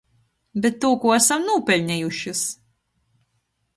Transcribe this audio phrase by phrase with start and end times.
[0.63, 2.43] Bet tū, kū asam nūpeļniejušys!